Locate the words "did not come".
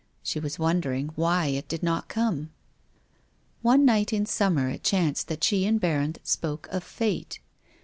1.67-2.49